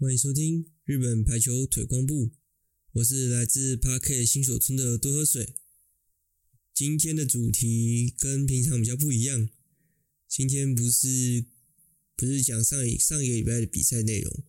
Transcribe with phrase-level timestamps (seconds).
[0.00, 2.32] 欢迎收听日本排球腿光部，
[2.92, 5.54] 我是来自 Park 新手村的多喝水。
[6.80, 9.50] 今天的主题跟平常比较不一样，
[10.26, 11.44] 今天不是
[12.16, 14.42] 不是讲上一上一个礼拜的比赛内容，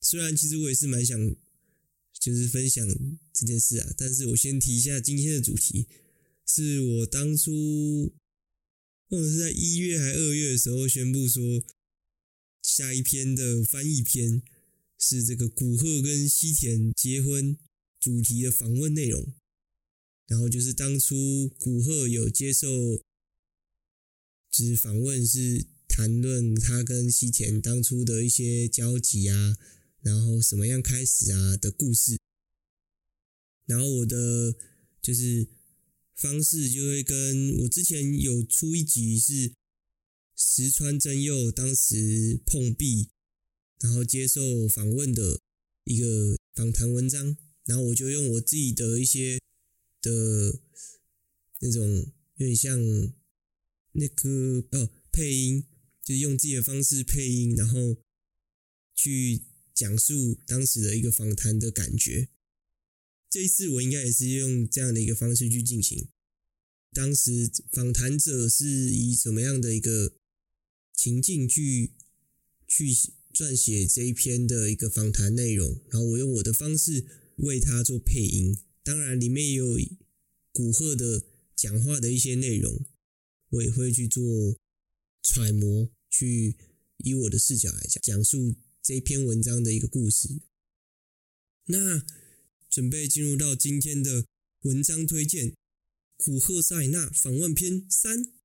[0.00, 1.36] 虽然其实我也是蛮想
[2.18, 2.84] 就是分享
[3.32, 5.86] 这件事啊，但是我先提一下今天的主题，
[6.44, 8.12] 是我当初
[9.08, 11.62] 或者是在一月还二月的时候宣布说，
[12.60, 14.42] 下一篇的翻译篇。
[14.98, 17.56] 是这个古贺跟西田结婚
[18.00, 19.32] 主题的访问内容，
[20.26, 22.66] 然后就是当初古贺有接受，
[24.50, 29.56] 就是访问是谈论他跟西田当初的一些交集啊，
[30.00, 32.18] 然后什么样开始啊的故事，
[33.66, 34.56] 然后我的
[35.00, 35.48] 就是
[36.14, 39.52] 方式就会跟我之前有出一集是
[40.36, 43.08] 石川真佑当时碰壁。
[43.78, 45.38] 然后接受访问的
[45.84, 49.38] 一个访谈文章，然后我就用我自己的一些
[50.08, 50.60] 的
[51.60, 52.78] 那种有点像
[53.92, 55.64] 那个哦配音，
[56.04, 57.96] 就是用自己的方式配音，然后
[58.94, 59.42] 去
[59.74, 62.28] 讲述当时的一个访谈的感觉。
[63.28, 66.08] 这一次我应该也是用这样的一个方式去进行。
[66.92, 70.14] 当时访谈者是以什么样的一个
[70.94, 71.94] 情境去
[72.68, 72.94] 去。
[73.36, 77.04] 撰写这一篇的一个访谈内容，然后我用我的方式
[77.36, 78.56] 为他做配音。
[78.86, 79.76] 当然，里面也有
[80.52, 81.24] 古贺的
[81.56, 82.86] 讲话的一些内容，
[83.48, 84.56] 我也会去做
[85.24, 86.56] 揣摩，去
[86.98, 90.40] 以我的视角来讲，讲述这篇文章的一个故事。
[91.64, 92.06] 那
[92.70, 94.24] 准备进入到今天的
[94.60, 95.56] 文章推荐，
[96.16, 98.35] 古贺塞纳访问篇三。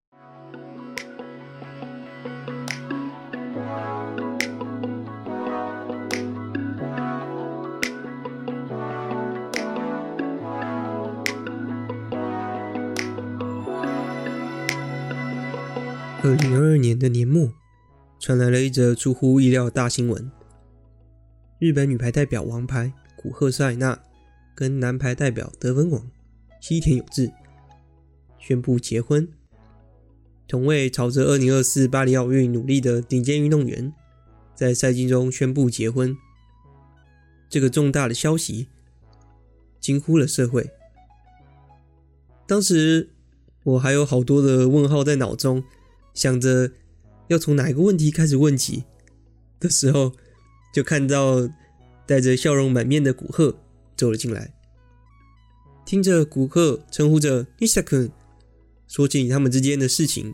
[16.23, 17.51] 二零二二年的年末，
[18.19, 20.31] 传来了一则出乎意料的大新闻：
[21.57, 23.99] 日本女排代表王牌古贺纱理那
[24.53, 26.07] 跟男排代表得分王
[26.59, 27.31] 西田有志
[28.37, 29.27] 宣布结婚。
[30.47, 33.91] 同为朝着二零二四巴黎奥运努力的顶尖运动员，
[34.53, 36.15] 在赛季中宣布结婚，
[37.49, 38.67] 这个重大的消息
[39.79, 40.69] 惊呼了社会。
[42.45, 43.09] 当时
[43.63, 45.63] 我还有好多的问号在脑中。
[46.13, 46.72] 想着
[47.27, 48.83] 要从哪一个问题开始问起
[49.59, 50.13] 的时候，
[50.73, 51.49] 就看到
[52.05, 53.57] 带着笑容满面的古贺
[53.95, 54.53] 走了进来。
[55.85, 58.11] 听着古贺称呼着西田君，
[58.88, 60.33] 说起他们之间的事情，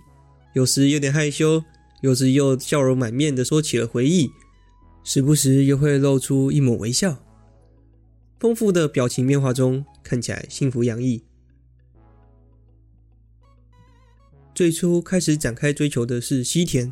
[0.53, 1.63] 有时有点害羞，
[2.01, 4.29] 有时又笑容满面的说起了回忆，
[5.03, 7.23] 时不时又会露出一抹微笑，
[8.39, 11.23] 丰富的表情变化中看起来幸福洋溢。
[14.57, 16.91] 最初开始展开追求的是西田，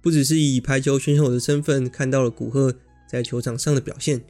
[0.00, 2.76] 不只是以排球选手的身份看到了古贺
[3.06, 4.24] 在球场上的表现，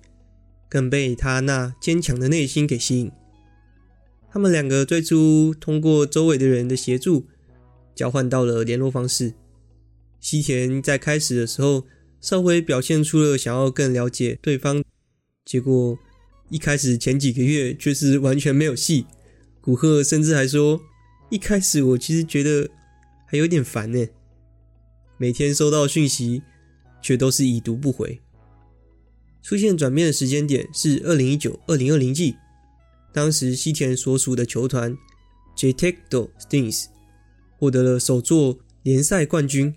[0.68, 3.12] 更被他那坚强的内心给吸引。
[4.28, 7.26] 他们两个最初通过周围的人的协助，
[7.94, 9.34] 交换到了联络方式。
[10.18, 11.86] 西田在开始的时候
[12.20, 14.82] 稍微表现出了想要更了解对方，
[15.44, 15.96] 结果
[16.50, 19.06] 一开始前几个月却是完全没有戏。
[19.60, 20.80] 古贺甚至还说。
[21.30, 22.70] 一开始我其实觉得
[23.26, 24.06] 还有点烦呢，
[25.18, 26.42] 每天收到讯息
[27.02, 28.20] 却都是已读不回。
[29.42, 32.36] 出现转变的时间点是二零一九、二零二零季，
[33.12, 34.96] 当时西田所属的球团
[35.56, 36.86] JTEC DO STINGS
[37.58, 39.74] 获得了首座联赛冠军。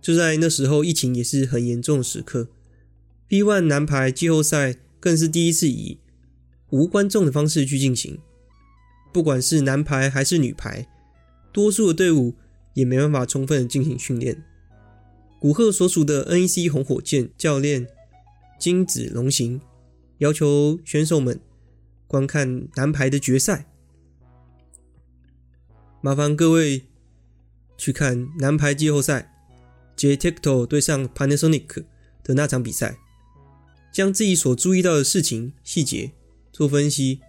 [0.00, 2.48] 就在那时候，疫情也是很严重的时刻
[3.28, 5.98] ，B1 男排季后赛更是第一次以
[6.70, 8.18] 无观众的方式去进行。
[9.12, 10.88] 不管是男排还是女排，
[11.52, 12.34] 多数的队伍
[12.72, 14.42] 也没办法充分进行训练。
[15.38, 17.86] 古贺所属的 NEC 红火箭教练
[18.58, 19.60] 金子龙行
[20.18, 21.40] 要求选手们
[22.06, 23.66] 观看男排的决赛。
[26.00, 26.84] 麻烦各位
[27.76, 29.34] 去看男排季后赛
[29.96, 31.84] ，JTECTO 对上 Panasonic
[32.24, 32.96] 的那场比赛，
[33.92, 36.12] 将自己所注意到的事情细节
[36.50, 37.20] 做分析。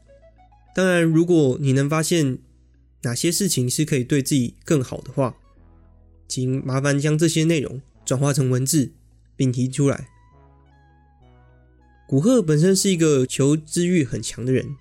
[0.75, 2.39] 当然，如果你能发现
[3.03, 5.37] 哪些事情是可以对自己更好的话，
[6.27, 8.91] 请麻烦将这些内容转化成文字，
[9.35, 10.07] 并提出来。
[12.07, 14.75] 古贺本身是一个求知欲很强的人，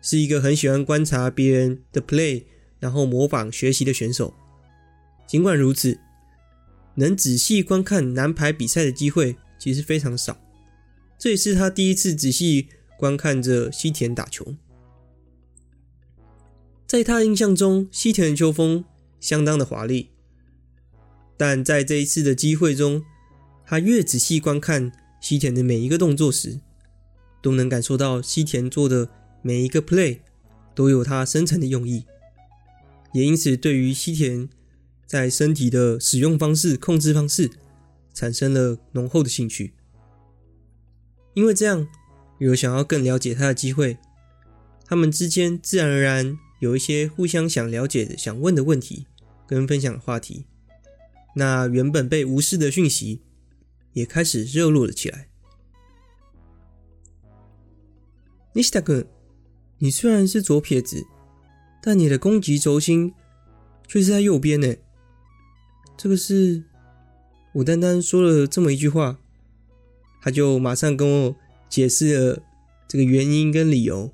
[0.00, 2.44] 是一个很喜欢观察别人的 play，
[2.78, 4.32] 然后模仿学习的选手。
[5.26, 5.98] 尽管如此，
[6.94, 10.40] 能仔细观看男排比赛的机会其实非常少。
[11.18, 12.68] 这也是他第一次仔细
[12.98, 14.54] 观看着西田打球。
[16.90, 18.84] 在他印象中，西田的秋风
[19.20, 20.10] 相当的华丽，
[21.36, 23.04] 但在这一次的机会中，
[23.64, 24.90] 他越仔细观看
[25.20, 26.58] 西田的每一个动作时，
[27.40, 29.08] 都能感受到西田做的
[29.40, 30.18] 每一个 play
[30.74, 32.06] 都有他深层的用意，
[33.12, 34.48] 也因此对于西田
[35.06, 37.52] 在身体的使用方式、控制方式
[38.12, 39.74] 产生了浓厚的兴趣。
[41.34, 41.86] 因为这样，
[42.40, 43.96] 有想要更了解他的机会，
[44.84, 46.36] 他们之间自然而然。
[46.60, 49.06] 有一些互相想了解、想问的问题
[49.46, 50.46] 跟分享的话题，
[51.34, 53.22] 那原本被无视的讯息
[53.94, 55.28] 也开始热络了起来。
[58.54, 59.06] 西田君，
[59.78, 61.06] 你虽然是左撇子，
[61.82, 63.14] 但你的攻击轴心
[63.88, 64.74] 却是在右边呢。
[65.96, 66.64] 这个是
[67.54, 69.18] 我单单说了这么一句话，
[70.20, 71.36] 他就马上跟我
[71.68, 72.42] 解释了
[72.86, 74.12] 这个原因跟理由。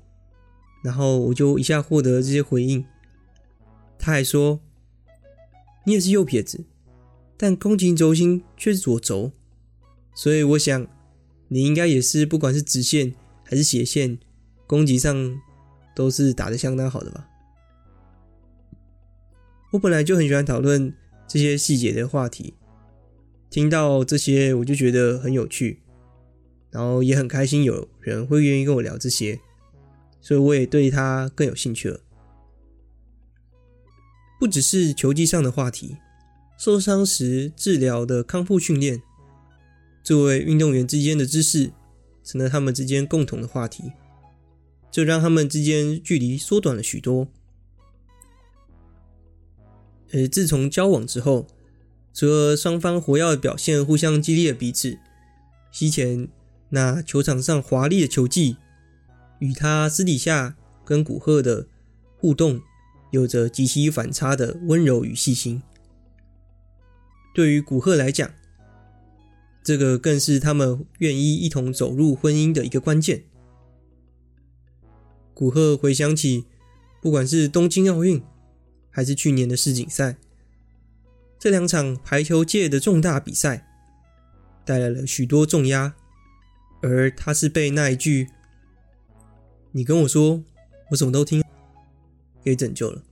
[0.83, 2.85] 然后我就一下获得了这些回应。
[3.99, 4.59] 他还说
[5.85, 6.63] ：“你也是右撇子，
[7.35, 9.31] 但攻击轴心却是左轴，
[10.13, 10.87] 所以我想
[11.47, 13.13] 你应该也是不管是直线
[13.43, 14.19] 还是斜线，
[14.65, 15.41] 攻击上
[15.95, 17.27] 都是打得相当好的吧？”
[19.71, 20.93] 我本来就很喜欢讨论
[21.27, 22.53] 这些细节的话题，
[23.49, 25.81] 听到这些我就觉得很有趣，
[26.71, 29.41] 然后也很开心有人会愿意跟我聊这些。
[30.27, 32.01] 所以我也对他更有兴趣了。
[34.37, 35.95] 不只是球技上的话题，
[36.59, 39.01] 受伤时治疗的康复训练，
[40.03, 41.71] 作为运动员之间的知识，
[42.25, 43.93] 成了他们之间共同的话题，
[44.91, 47.29] 这让他们之间距离缩短了许多。
[50.11, 51.47] 而自从交往之后，
[52.13, 54.99] 除了双方活跃的表现互相激励了彼此，
[55.71, 56.27] 西前
[56.71, 58.57] 那球场上华丽的球技。
[59.39, 61.67] 与他私底下跟古贺的
[62.17, 62.61] 互动
[63.11, 65.61] 有着极其反差的温柔与细心。
[67.33, 68.31] 对于古贺来讲，
[69.63, 73.23] 这个更是他们愿意一同走入婚姻的一个关键。
[75.33, 76.45] 古贺回想起，
[77.01, 78.23] 不管是东京奥运，
[78.89, 80.17] 还是去年的世锦赛，
[81.37, 83.67] 这两场排球界的重大比赛，
[84.65, 85.93] 带来了许多重压，
[86.81, 88.29] 而他是被那一句。
[89.71, 90.43] 你跟我说，
[90.89, 91.43] 我什么都听，
[92.43, 93.03] 给拯救了。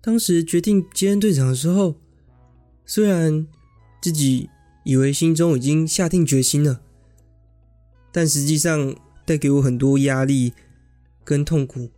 [0.00, 1.96] 当时决定接任队长的时候，
[2.84, 3.46] 虽然
[4.00, 4.50] 自己
[4.84, 6.82] 以为心中已经下定决心了，
[8.12, 8.94] 但实际上
[9.24, 10.52] 带给我很多压力
[11.24, 11.90] 跟痛苦。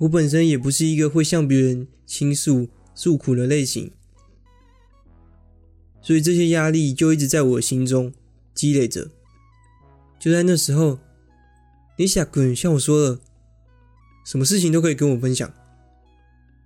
[0.00, 3.90] 我本身也不是一个会向别人倾诉诉苦的类型，
[6.02, 8.12] 所以这些压力就一直在我心中
[8.54, 9.10] 积累着。
[10.20, 11.00] 就在那时候。
[11.98, 13.20] 你想滚，像我说的，
[14.24, 15.50] 什么事情都可以跟我分享，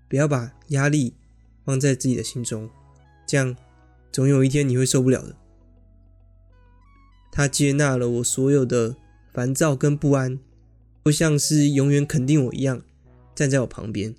[0.08, 1.14] 不要把压力
[1.64, 2.68] 放在自己的心中，
[3.26, 3.56] 这样
[4.10, 5.36] 总有一天你会受不了的。
[7.30, 8.96] 他接纳了我所有的
[9.32, 10.40] 烦躁跟不安，
[11.04, 12.82] 就像是永远肯定我一样，
[13.32, 14.16] 站在我旁边。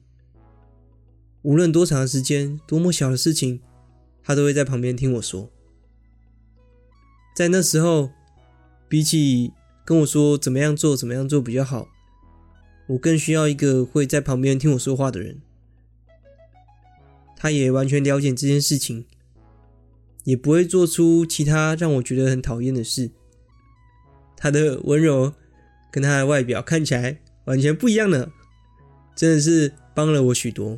[1.42, 3.60] 无论多长的时间，多么小的事情，
[4.24, 5.52] 他都会在旁边听我说。
[7.36, 8.12] 在那时候，
[8.88, 9.52] 比起
[9.84, 11.90] 跟我说怎么样做，怎么样做比较好。
[12.88, 15.42] 我更需要一个会在旁边听我说话的人。
[17.36, 19.06] 他也完全了解这件事情，
[20.26, 23.12] 也不会做出其他让我觉得很讨厌的事。
[24.38, 25.34] 他的温柔
[25.92, 28.32] 跟他的外表看起来完全不一样呢，
[29.16, 30.78] 真的是帮了我许多。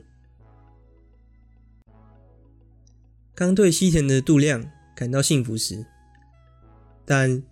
[3.35, 5.85] 刚对西田的度量感到幸福时，
[7.05, 7.43] 但。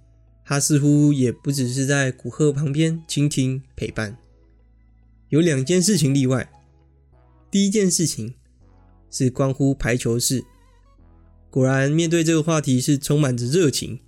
[0.43, 4.17] 他似乎也不只是在古贺旁边倾听陪伴。
[5.29, 6.51] 有两件事情例外。
[7.49, 8.33] 第一件事情
[9.09, 10.43] 是关乎排球事。
[11.49, 13.99] 果然，面对这个话题是充满着热情。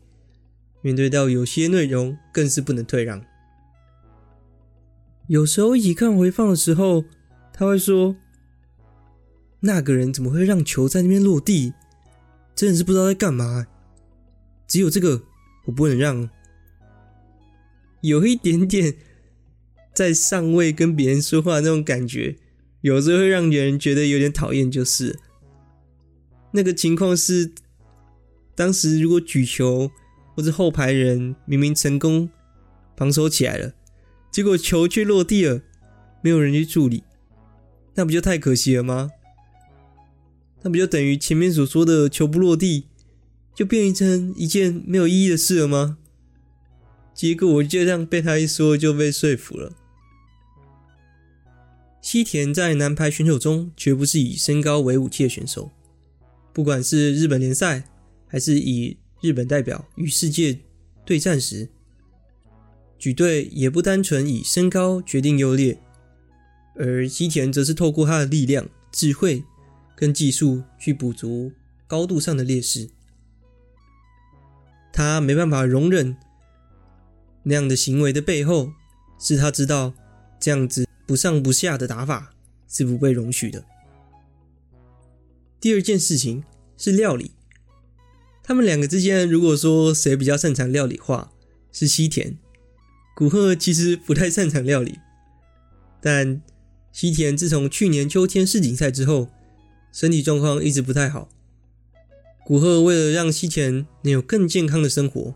[0.82, 3.22] 面对到有些内容，更是不能退让。
[5.28, 7.04] 有时候一起看回放的时候，
[7.54, 8.16] 他会说
[9.62, 11.74] ：“那个人怎么会让球在那边落地？
[12.56, 13.68] 真的是不知道在干嘛。”
[14.68, 15.24] 只有这个。
[15.65, 16.29] 我不能让，
[18.01, 18.93] 有一点点
[19.93, 22.36] 在上位跟别人说话那种感觉，
[22.82, 24.70] 有时候会让人觉得有点讨厌。
[24.70, 25.17] 就是
[26.51, 27.51] 那个情况是，
[28.55, 29.89] 当时如果举球
[30.36, 32.29] 或者后排人明明成功
[32.98, 33.74] 防守起来了，
[34.32, 35.62] 结果球却落地了，
[36.22, 37.03] 没有人去处理，
[37.96, 39.12] 那不就太可惜了吗？
[40.62, 42.88] 那不就等于前面所说的球不落地，
[43.53, 45.98] 就变成一件没有意义的事了吗？
[47.13, 49.74] 结果我就这样被他一说就被说服了。
[52.01, 55.72] 西田在男排选手中绝不是以身高为武器的选手，
[56.51, 57.83] 不管是日本联赛
[58.27, 60.60] 还是以日本代表与世界
[61.05, 61.69] 对战时，
[62.98, 65.79] 举队也不单纯以身高决定优劣，
[66.75, 69.43] 而西田则是透过他的力量、智慧。
[69.95, 71.51] 跟技术去补足
[71.88, 72.89] 高度上的劣势，
[74.94, 76.16] 他没办法容忍
[77.44, 78.72] 那样的行为的背后，
[79.20, 79.94] 是他知道
[80.40, 82.34] 这样子不上不下的打法
[82.70, 83.66] 是不被容许的。
[85.60, 86.44] 第二件事情
[86.78, 87.32] 是料理，
[88.42, 91.32] 他们两个之间，如果说谁比较擅长料理话，
[91.72, 92.38] 是西田。
[93.16, 95.00] 古贺其实不太擅长料理，
[96.00, 96.42] 但
[96.92, 99.30] 西田自从去年秋天世锦赛之后。
[99.96, 101.30] 身体状况一直不太好，
[102.46, 105.34] 古贺为了让西田能有更健康的生活，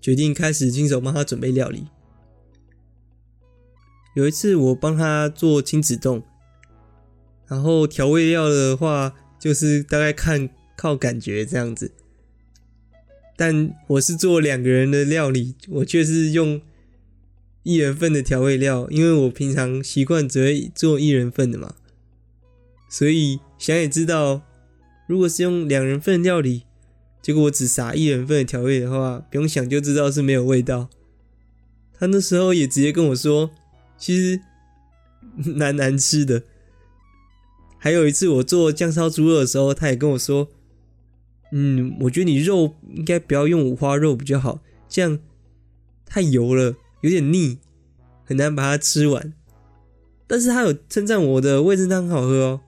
[0.00, 1.86] 决定开始亲手帮他准备料理。
[4.14, 6.22] 有一次我帮他做亲子丼，
[7.48, 11.92] 然后调味料的话就是大概看靠感觉这样子，
[13.36, 16.60] 但我是做两个人的料理，我却是用
[17.62, 21.74] 一人份的调味料，因为我平常习惯只会做一人份的嘛。
[22.90, 24.42] 所以想也知道，
[25.06, 26.62] 如果是用两人份料理，
[27.20, 30.88] 结果我只撒一人份的调味的话，不用想就知道是没有味道。
[31.98, 33.50] 他那时候也直接跟我说，
[33.96, 34.40] 其实
[35.36, 36.42] 蛮难吃的。
[37.78, 40.48] 还有一次我做酱烧猪肉的时候，他也跟我说，
[41.52, 45.18] 嗯，我觉得你肉应该不要用五花肉比较好，这样
[46.06, 47.58] 太油了，有点腻，
[48.24, 49.34] 很难把它吃完。
[50.26, 52.60] 但是他有称赞我的味噌汤很好喝哦。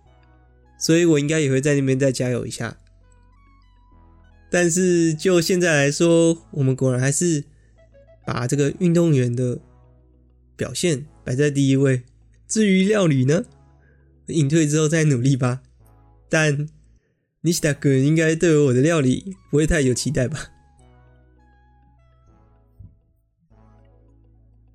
[0.78, 2.76] 所以我应该也会在那边再加油一下。
[4.50, 7.45] 但是就现在来说，我们果然还是
[8.25, 9.59] 把这个运动员的
[10.56, 12.02] 表现摆在第一位。
[12.47, 13.45] 至于料理呢，
[14.28, 15.62] 隐退之后再努力吧。
[16.28, 16.68] 但
[17.40, 20.52] 尼西田君应该对我的料理不会太有期待吧？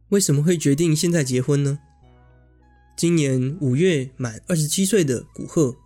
[0.09, 1.79] 为什么会决定现在结婚呢？
[2.97, 5.77] 今年五月满二十七岁的古贺。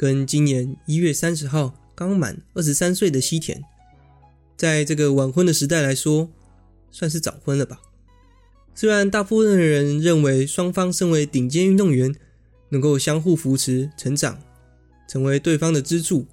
[0.00, 3.62] 跟今年一月三十号刚满二十三岁的西田，
[4.56, 6.30] 在这个晚婚的时代来说，
[6.90, 7.82] 算是早婚了吧？
[8.74, 12.14] 虽然大部分的人认为双方身为顶尖运动员，
[12.70, 14.40] 能够相互扶持成长，
[15.06, 16.26] 成为对方的支柱，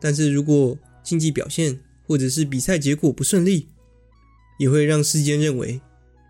[0.00, 3.66] 但是如果竞技表现或者是比赛结果不顺利，
[4.60, 5.80] 也会让世间认为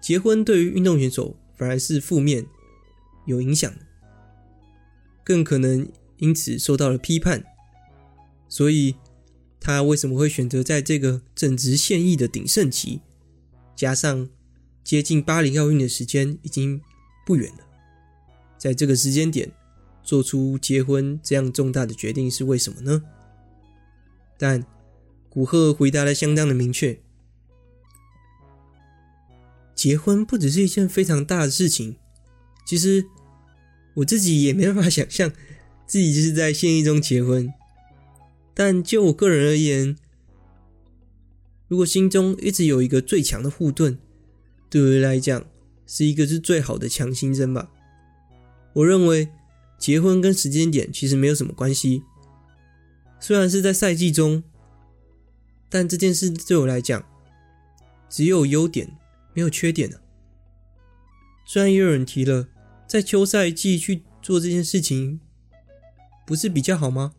[0.01, 2.47] 结婚对于运动选手反而是负面
[3.27, 3.81] 有影响的。
[5.25, 7.43] 更可能因此受到了批判，
[8.47, 8.95] 所以
[9.59, 13.01] 他为什么会选择在这个正值现役的鼎盛期，
[13.75, 14.29] 加上
[14.85, 16.81] 接近巴黎奥运的时间已经
[17.27, 17.65] 不远了，
[18.59, 19.51] 在这个时间点
[20.03, 23.03] 做出结婚这样重大的决定是为什么呢？
[24.37, 24.65] 但
[25.31, 27.01] 古贺回答的相当的明确，
[29.75, 31.97] 结婚不只是一件非常大的事情，
[32.67, 33.07] 其实。
[33.95, 35.31] 我自己也没办法想象
[35.87, 37.53] 自己就是在现役中结婚，
[38.53, 39.97] 但就我个人而言，
[41.69, 43.99] 如果心中一直有一个最强的护盾，
[44.69, 45.47] 对我来讲
[45.87, 47.71] 是一个是最好的强心针吧。
[48.73, 49.29] 我认为
[49.79, 52.03] 结婚跟时间点其实没有什么关系，
[53.21, 54.43] 虽然是在赛季中，
[55.69, 57.05] 但这件事对我来讲
[58.11, 58.97] 只有优点
[59.33, 60.01] 没有缺点了。
[61.47, 62.49] 虽然也有人提了。
[62.87, 65.21] 在休赛季去做这件事情，
[66.27, 67.13] 不是比较好吗？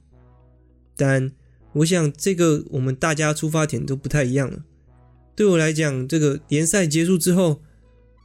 [0.95, 1.31] 但
[1.74, 4.63] 我想，这个我们大家出发点都不太一样了。
[5.36, 7.62] 对我来讲，这个联赛结束之后，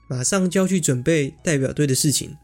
[0.08, 2.36] 马上就要去准备代表队的事情，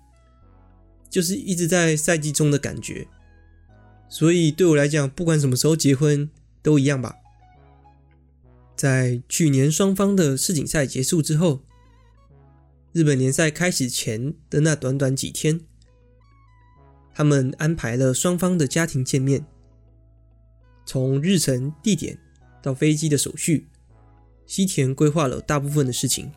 [1.09, 3.07] 就是一直在赛季中的感觉。
[4.09, 6.29] 所以对我来讲，不管什么时候结婚
[6.63, 7.15] 都一样吧。
[8.75, 11.63] 在去年双方的世锦赛结束之后。
[12.97, 15.61] 日本联赛开始前的那短短几天，
[17.15, 19.45] 他们安排了双方的家庭见面，
[20.87, 22.19] 从日程、地点
[22.63, 23.69] 到飞机的手续，
[24.47, 26.33] 西田规划了大部分的事情。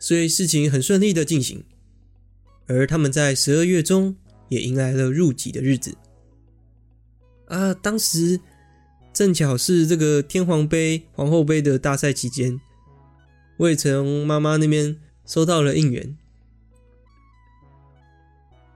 [0.00, 1.64] 所以事情很顺利的进行。
[2.66, 4.16] 而他们在十二月中
[4.48, 5.96] 也迎来了入籍的日子。
[7.46, 8.40] 啊，当时
[9.12, 12.60] 正巧是这个天皇杯、皇后杯的大赛期间，
[13.58, 14.98] 魏晨妈妈那边
[15.30, 16.18] 收到了应援。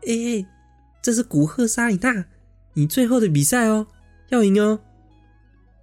[0.02, 0.46] 哎、欸，
[1.02, 2.26] 这是古贺沙里娜，
[2.75, 3.88] 你最后的比赛哦，
[4.28, 4.78] 要赢哦！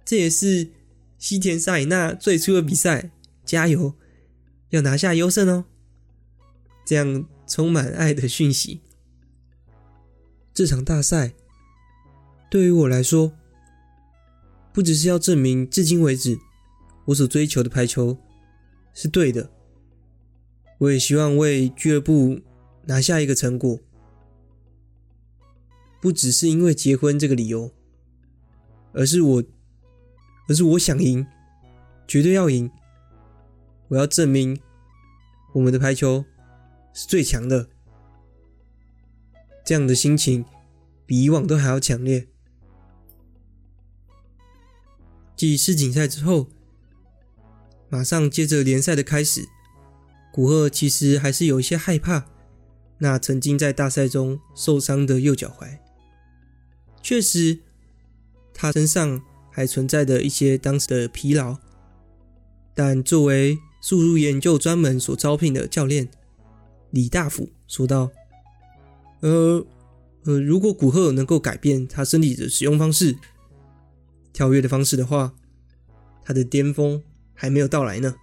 [0.02, 0.70] 这也是
[1.18, 3.10] 西田沙里娜最初的比赛，
[3.44, 3.92] 加油，
[4.70, 5.66] 要拿下优胜哦！
[6.86, 8.80] 这样充满爱的讯息。
[10.54, 11.34] 这场大赛。
[12.48, 13.32] 对于我来说，
[14.72, 16.38] 不只是要证明至今为止
[17.06, 18.16] 我所追求的排球
[18.94, 19.50] 是对的，
[20.82, 22.40] 我也希望为俱乐部
[22.86, 23.78] 拿下一个成果，
[26.00, 27.70] 不只是因为结婚这个理由，
[28.92, 29.44] 而是我，
[30.48, 31.24] 而是我想赢，
[32.08, 32.68] 绝对要赢，
[33.88, 34.60] 我要证明
[35.52, 36.24] 我们的排球
[36.92, 37.68] 是最强的，
[39.64, 40.44] 这样的心情
[41.06, 42.26] 比以往都还要强烈。
[45.36, 46.48] 继世锦赛之后，
[47.88, 49.46] 马上接着联赛的开始，
[50.32, 52.24] 古贺其实还是有一些害怕。
[52.98, 55.78] 那曾经在大赛中受伤的右脚踝，
[57.02, 57.58] 确实，
[58.54, 59.20] 他身上
[59.50, 61.58] 还存在着一些当时的疲劳。
[62.74, 66.08] 但作为速度研究专门所招聘的教练，
[66.90, 68.10] 李大辅说道
[69.20, 69.66] ：“呃
[70.24, 73.16] 呃，如果古贺能够改变他身体的使用方式。”
[74.32, 75.34] 跳跃的方式的话，
[76.24, 77.02] 他的巅峰
[77.34, 78.14] 还没有到来呢。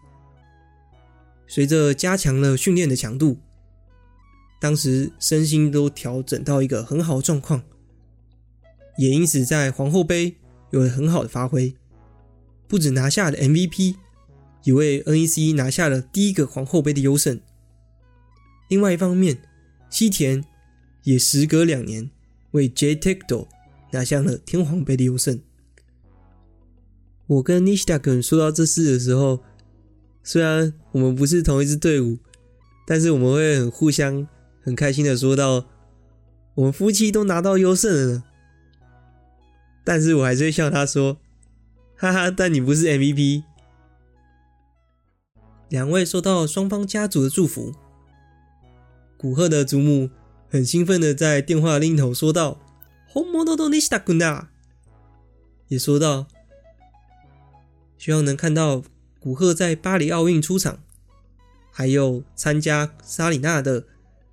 [1.49, 3.39] 随着加强了训练的强度，
[4.61, 7.63] 当时身心都调整到一个很好的状况，
[8.99, 10.35] 也因此在皇后杯
[10.69, 11.75] 有了很好的发挥，
[12.67, 13.95] 不止拿下了 MVP，
[14.63, 17.41] 也为 NEC 拿下了第一个皇后杯的优胜。
[18.67, 19.41] 另外一方面，
[19.89, 20.45] 西田
[21.01, 22.11] 也时隔两年
[22.51, 23.47] 为 J-TECTO
[23.91, 25.41] 拿下了天皇杯的优胜。
[27.25, 29.41] 我跟西田君说到这事的时候，
[30.31, 32.19] 虽然我们不是同一支队伍，
[32.85, 34.27] 但是我们会很互相
[34.61, 35.65] 很开心的说到，
[36.53, 38.23] 我们夫妻都拿到优胜了。
[39.83, 41.17] 但是我还是会笑他说，
[41.97, 43.41] 哈哈，但你不是 MVP。
[45.67, 47.73] 两位收到双方家族的祝福，
[49.17, 50.11] 古贺的祖母
[50.47, 52.59] 很兴奋的在电话另一头说道
[53.11, 54.45] ：“本物の西田君だ。”
[55.69, 56.27] 也说道。
[57.97, 58.83] 希望能看到
[59.19, 60.79] 古贺在巴黎奥运出场，
[61.71, 63.85] 还有参加纱理那的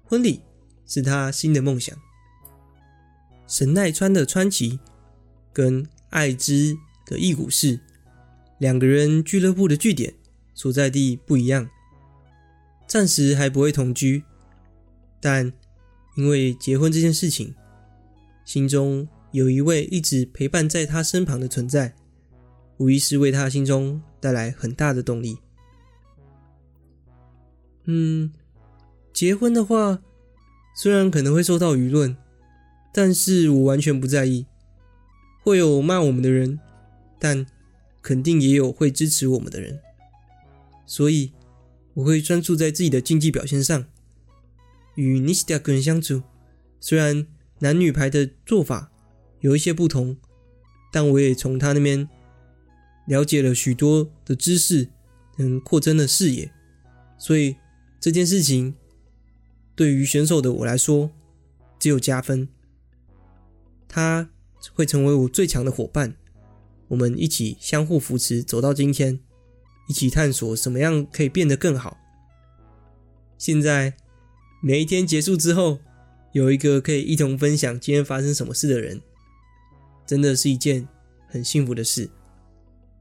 [0.04, 0.40] 婚礼，
[0.86, 1.96] 是他新的梦想。
[3.46, 4.78] 神奈川的川崎
[5.52, 7.80] 跟爱知的义古市
[8.58, 10.14] 两个人俱乐部的据点
[10.54, 11.68] 所在地不一样，
[12.86, 14.22] 暂时还不会同居，
[15.20, 15.52] 但
[16.16, 17.54] 因为结婚这件事情，
[18.44, 21.94] 心中有一位一直陪伴在他身旁的存在。
[22.78, 25.38] 无疑是为他心中带来很大的动力。
[27.84, 28.32] 嗯，
[29.12, 30.02] 结婚的话，
[30.74, 32.16] 虽然可能会受到舆论，
[32.92, 34.46] 但是我完全不在意。
[35.44, 36.58] 会有骂我们的人，
[37.20, 37.46] 但
[38.02, 39.78] 肯定也有会支持我们的人。
[40.86, 41.30] 所以，
[41.94, 43.84] 我会专注在自己的竞技表现上。
[44.96, 46.24] 与西田君相处，
[46.80, 47.28] 虽然
[47.60, 48.90] 男女排的做法
[49.38, 50.16] 有一些不同，
[50.92, 52.08] 但我也从他那边。
[53.06, 54.88] 了解了许多的知识，
[55.38, 56.52] 嗯扩增了视野，
[57.18, 57.56] 所以
[57.98, 58.74] 这件事情
[59.74, 61.10] 对于选手的我来说
[61.78, 62.48] 只有加分。
[63.88, 64.28] 他
[64.74, 66.16] 会成为我最强的伙伴，
[66.88, 69.20] 我们一起相互扶持走到今天，
[69.88, 71.96] 一起探索什么样可以变得更好。
[73.38, 73.94] 现在
[74.62, 75.78] 每一天结束之后，
[76.32, 79.00] 有一个可以一同分享今天发生什么事的人，
[80.04, 80.88] 真的是一件
[81.28, 82.10] 很幸福的事。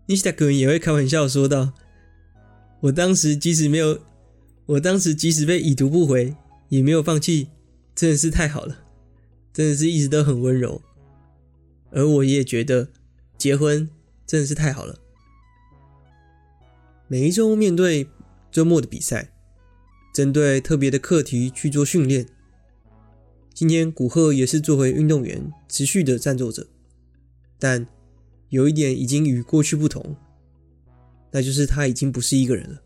[0.08, 1.74] 西田君也会开玩笑说道
[2.82, 4.00] ：“我当时即使没有，
[4.68, 6.36] 我当时即使被已读不回，
[6.70, 7.50] 也没有放弃，
[7.96, 8.84] 真的是太好了，
[9.52, 10.80] 真的是一直都很温柔。
[11.90, 12.90] 而我也觉得
[13.36, 13.90] 结婚
[14.28, 15.00] 真的是太好了。
[17.08, 18.08] 每一周面对
[18.52, 19.32] 周末的比赛，
[20.14, 22.28] 针对特别的课题去做训练。
[23.56, 26.68] 今天古贺也是作为运动员持续的战斗者，
[27.58, 27.88] 但。”
[28.56, 30.16] 有一点已经与过去不同，
[31.30, 32.82] 那就是他已经不是一个人了。